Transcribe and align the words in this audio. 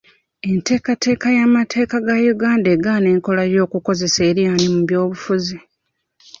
Enteekateeka 0.49 1.27
y'amateeka 1.37 1.95
ga 2.05 2.15
Uganda 2.33 2.67
egaana 2.75 3.07
enkola 3.15 3.41
y'okukozesa 3.53 4.19
eryanyi 4.29 4.67
mu 4.73 4.79
by'obufuzi. 4.87 5.57